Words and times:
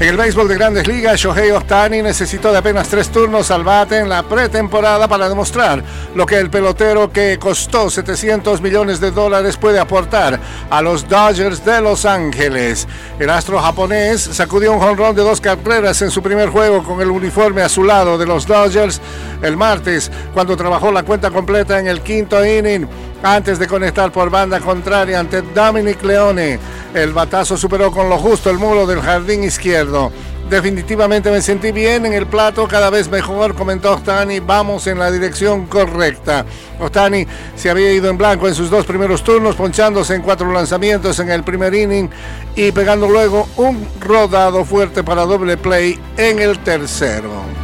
En 0.00 0.08
el 0.08 0.16
béisbol 0.16 0.48
de 0.48 0.54
grandes 0.54 0.88
ligas, 0.88 1.20
Shohei 1.20 1.50
Ohtani 1.50 2.00
necesitó 2.00 2.50
de 2.50 2.56
apenas 2.56 2.88
tres 2.88 3.10
turnos 3.10 3.50
al 3.50 3.64
bate 3.64 3.98
en 3.98 4.08
la 4.08 4.22
pretemporada 4.22 5.06
para 5.06 5.28
demostrar 5.28 5.84
lo 6.14 6.24
que 6.24 6.38
el 6.38 6.48
pelotero 6.48 7.12
que 7.12 7.38
costó 7.38 7.90
700 7.90 8.62
millones 8.62 8.98
de 8.98 9.10
dólares 9.10 9.58
puede 9.58 9.78
aportar 9.78 10.40
a 10.70 10.80
los 10.80 11.06
Dodgers 11.06 11.62
de 11.66 11.82
Los 11.82 12.06
Ángeles. 12.06 12.88
El 13.18 13.28
astro 13.28 13.60
japonés 13.60 14.22
sacudió 14.22 14.72
un 14.72 14.80
jonrón 14.80 15.14
de 15.14 15.20
dos 15.20 15.38
carreras 15.38 16.00
en 16.00 16.10
su 16.10 16.22
primer 16.22 16.48
juego 16.48 16.82
con 16.82 17.02
el 17.02 17.10
uniforme 17.10 17.60
azulado 17.60 18.16
de 18.16 18.24
los 18.24 18.46
Dodgers 18.46 19.02
el 19.42 19.58
martes, 19.58 20.10
cuando 20.32 20.56
trabajó 20.56 20.90
la 20.90 21.02
cuenta 21.02 21.30
completa 21.30 21.78
en 21.78 21.88
el 21.88 22.00
quinto 22.00 22.42
inning 22.42 22.88
antes 23.22 23.58
de 23.58 23.66
conectar 23.66 24.10
por 24.12 24.30
banda 24.30 24.60
contraria 24.60 25.20
ante 25.20 25.42
Dominic 25.42 26.02
Leone. 26.02 26.58
El 26.94 27.12
batazo 27.12 27.56
superó 27.56 27.90
con 27.90 28.08
lo 28.08 28.18
justo 28.18 28.50
el 28.50 28.58
muro 28.58 28.86
del 28.86 29.00
jardín 29.00 29.44
izquierdo. 29.44 30.10
Definitivamente 30.50 31.30
me 31.30 31.42
sentí 31.42 31.70
bien 31.70 32.06
en 32.06 32.12
el 32.12 32.26
plato, 32.26 32.66
cada 32.66 32.90
vez 32.90 33.08
mejor, 33.08 33.54
comentó 33.54 33.92
Ostani. 33.92 34.40
Vamos 34.40 34.88
en 34.88 34.98
la 34.98 35.08
dirección 35.08 35.66
correcta. 35.66 36.44
Ostani 36.80 37.24
se 37.54 37.70
había 37.70 37.92
ido 37.92 38.10
en 38.10 38.18
blanco 38.18 38.48
en 38.48 38.56
sus 38.56 38.68
dos 38.68 38.84
primeros 38.84 39.22
turnos, 39.22 39.54
ponchándose 39.54 40.16
en 40.16 40.22
cuatro 40.22 40.52
lanzamientos 40.52 41.20
en 41.20 41.30
el 41.30 41.44
primer 41.44 41.72
inning 41.72 42.10
y 42.56 42.72
pegando 42.72 43.08
luego 43.08 43.48
un 43.58 43.86
rodado 44.00 44.64
fuerte 44.64 45.04
para 45.04 45.24
doble 45.24 45.56
play 45.56 45.96
en 46.16 46.40
el 46.40 46.58
tercero. 46.58 47.59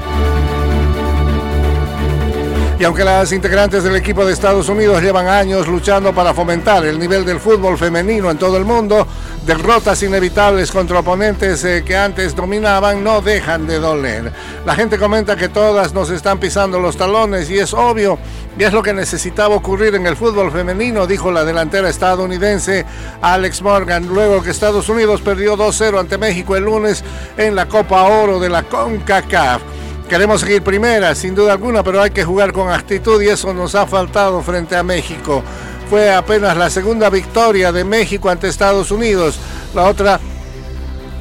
Y 2.79 2.85
aunque 2.85 3.05
las 3.05 3.33
integrantes 3.33 3.85
del 3.85 3.97
equipo 3.97 4.27
de 4.27 4.35
Estados 4.35 4.69
Unidos 4.69 5.01
llevan 5.01 5.29
años 5.29 5.67
luchando 5.67 6.15
para 6.15 6.35
fomentar 6.35 6.85
el 6.85 6.99
nivel 6.99 7.25
del 7.25 7.41
fútbol 7.41 7.79
femenino 7.79 8.31
en 8.31 8.37
todo 8.37 8.59
el 8.59 8.67
mundo, 8.67 9.07
derrotas 9.47 10.03
inevitables 10.03 10.71
contra 10.71 10.99
oponentes 10.99 11.65
eh, 11.65 11.83
que 11.87 11.97
antes 11.97 12.37
dominaban 12.37 13.03
no 13.03 13.23
dejan 13.23 13.67
de 13.67 13.79
doler. 13.79 14.31
La 14.67 14.75
gente 14.75 14.99
comenta 14.99 15.37
que 15.37 15.49
todas 15.49 15.95
nos 15.95 16.11
están 16.11 16.39
pisando 16.39 16.79
los 16.79 16.99
talones 16.99 17.49
y 17.49 17.59
es 17.59 17.73
obvio, 17.73 18.19
y 18.59 18.65
es 18.65 18.75
lo 18.75 18.83
que 18.83 18.93
necesitaba 18.93 19.55
ocurrir 19.55 19.95
en 19.95 20.07
el 20.07 20.15
fútbol 20.15 20.53
femenino, 20.53 21.07
dijo 21.07 21.33
la 21.33 21.45
delantera 21.45 21.89
estadounidense 21.89 22.85
Alex 23.23 23.63
Morgan, 23.63 24.07
luego 24.07 24.43
que 24.43 24.51
Estados 24.51 24.91
Unidos 24.91 25.23
perdió 25.23 25.57
2-0 25.57 25.99
ante 25.99 26.19
México 26.19 26.55
el 26.57 26.65
lunes 26.65 27.03
en 27.39 27.55
la 27.55 27.67
Copa 27.69 28.03
Oro 28.03 28.39
de 28.39 28.51
la 28.51 28.65
CONCACAF. 28.65 29.76
Queremos 30.09 30.41
seguir 30.41 30.63
primera, 30.63 31.17
sin 31.17 31.35
duda 31.35 31.53
alguna, 31.53 31.83
pero 31.83 32.01
hay 32.01 32.11
que 32.11 32.25
jugar 32.25 32.53
con 32.53 32.71
actitud 32.71 33.21
y 33.21 33.29
eso 33.29 33.53
nos 33.53 33.75
ha 33.75 33.89
faltado 33.89 34.41
frente 34.41 34.77
a 34.77 34.85
México. 34.85 35.43
Fue 35.91 36.15
apenas 36.15 36.57
la 36.57 36.71
segunda 36.71 37.11
victoria 37.11 37.73
de 37.73 37.83
México 37.83 38.31
ante 38.31 38.47
Estados 38.47 38.93
Unidos. 38.93 39.37
La 39.75 39.85
otra 39.85 40.21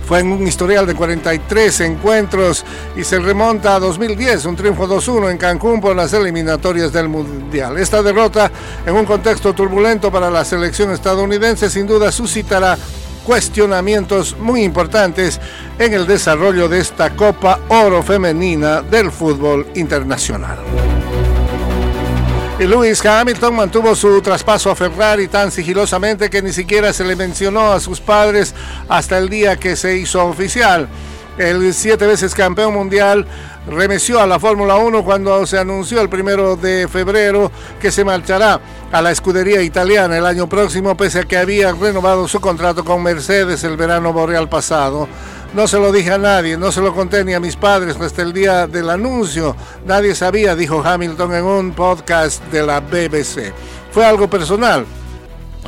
fue 0.08 0.19
en 0.19 0.31
un 0.31 0.47
historial 0.47 0.86
de 0.86 0.94
43 0.94 1.81
encuentros 1.81 2.63
y 2.95 3.03
se 3.03 3.19
remonta 3.19 3.75
a 3.75 3.80
2010, 3.80 4.45
un 4.45 4.56
triunfo 4.56 4.88
2-1 4.88 5.31
en 5.31 5.38
Cancún 5.39 5.81
por 5.81 5.95
las 5.95 6.13
eliminatorias 6.13 6.94
del 6.94 7.09
Mundial. 7.09 7.80
Esta 7.80 8.03
derrota 8.03 8.52
en 8.86 8.94
un 8.94 9.06
contexto 9.06 9.53
turbulento 9.53 10.11
para 10.11 10.30
la 10.30 10.45
selección 10.45 10.91
estadounidense 10.91 11.72
sin 11.72 11.88
duda 11.88 12.11
suscitará 12.11 12.78
cuestionamientos 13.25 14.37
muy 14.37 14.63
importantes 14.63 15.41
en 15.79 15.93
el 15.93 16.07
desarrollo 16.07 16.69
de 16.69 16.79
esta 16.79 17.15
Copa 17.15 17.59
Oro 17.69 18.01
Femenina 18.03 18.81
del 18.81 19.11
fútbol 19.11 19.67
internacional. 19.75 20.57
Y 22.57 22.63
Lewis 22.63 23.05
Hamilton 23.05 23.55
mantuvo 23.55 23.93
su 23.95 24.21
traspaso 24.21 24.71
a 24.71 24.75
Ferrari 24.75 25.27
tan 25.27 25.51
sigilosamente 25.51 26.29
que 26.29 26.41
ni 26.41 26.53
siquiera 26.53 26.93
se 26.93 27.03
le 27.03 27.17
mencionó 27.17 27.73
a 27.73 27.81
sus 27.81 27.99
padres 27.99 28.55
hasta 28.88 29.17
el 29.17 29.27
día 29.27 29.57
que 29.57 29.75
se 29.75 29.97
hizo 29.97 30.23
oficial. 30.25 30.88
El 31.38 31.73
siete 31.73 32.07
veces 32.07 32.34
campeón 32.34 32.73
mundial 32.73 33.25
remeció 33.68 34.22
a 34.22 34.28
la 34.28 34.40
Fórmula 34.40 34.78
1 34.78 35.03
cuando 35.03 35.46
se 35.46 35.57
anunció 35.57 36.00
el 36.00 36.07
primero 36.07 36.56
de 36.56 36.88
febrero 36.88 37.51
que 37.81 37.91
se 37.91 38.06
marchará 38.06 38.62
a 38.90 39.01
la 39.01 39.12
escudería 39.12 39.62
italiana 39.62 40.18
el 40.18 40.25
año 40.25 40.47
próximo, 40.47 40.95
pese 40.95 41.19
a 41.19 41.24
que 41.24 41.38
había 41.38 41.74
renovado 41.74 42.29
su 42.29 42.40
contrato 42.40 42.85
con 42.85 43.03
Mercedes 43.03 43.66
el 43.66 43.75
verano 43.75 44.13
boreal 44.13 44.47
pasado. 44.47 45.09
No 45.53 45.68
se 45.68 45.78
lo 45.78 45.91
dije 45.91 46.13
a 46.13 46.18
nadie, 46.18 46.57
no 46.57 46.72
se 46.72 46.79
lo 46.81 46.94
conté 46.94 47.25
ni 47.25 47.34
a 47.34 47.40
mis 47.41 47.57
padres 47.57 47.97
hasta 48.00 48.22
el 48.22 48.31
día 48.31 48.68
del 48.68 48.90
anuncio. 48.90 49.57
Nadie 49.85 50.16
sabía, 50.16 50.56
dijo 50.56 50.81
Hamilton 50.85 51.34
en 51.34 51.44
un 51.44 51.72
podcast 51.74 52.44
de 52.45 52.66
la 52.66 52.79
BBC. 52.79 53.53
Fue 53.91 54.06
algo 54.06 54.29
personal, 54.29 54.85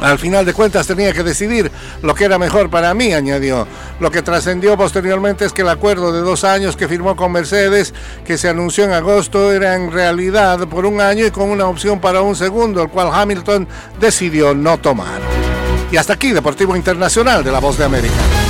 al 0.01 0.19
final 0.19 0.45
de 0.45 0.53
cuentas 0.53 0.87
tenía 0.87 1.13
que 1.13 1.23
decidir 1.23 1.71
lo 2.01 2.13
que 2.13 2.25
era 2.25 2.37
mejor 2.37 2.69
para 2.69 2.93
mí, 2.93 3.13
añadió. 3.13 3.67
Lo 3.99 4.11
que 4.11 4.21
trascendió 4.21 4.77
posteriormente 4.77 5.45
es 5.45 5.53
que 5.53 5.63
el 5.63 5.69
acuerdo 5.69 6.11
de 6.11 6.21
dos 6.21 6.43
años 6.43 6.75
que 6.75 6.87
firmó 6.87 7.15
con 7.15 7.31
Mercedes, 7.31 7.93
que 8.25 8.37
se 8.37 8.49
anunció 8.49 8.83
en 8.83 8.91
agosto, 8.91 9.51
era 9.51 9.75
en 9.75 9.91
realidad 9.91 10.67
por 10.67 10.85
un 10.85 11.01
año 11.01 11.25
y 11.25 11.31
con 11.31 11.49
una 11.49 11.67
opción 11.67 11.99
para 11.99 12.21
un 12.21 12.35
segundo, 12.35 12.81
el 12.81 12.89
cual 12.89 13.09
Hamilton 13.11 13.67
decidió 13.99 14.53
no 14.53 14.77
tomar. 14.77 15.21
Y 15.91 15.97
hasta 15.97 16.13
aquí, 16.13 16.31
Deportivo 16.31 16.75
Internacional 16.75 17.43
de 17.43 17.51
la 17.51 17.59
Voz 17.59 17.77
de 17.77 17.85
América. 17.85 18.46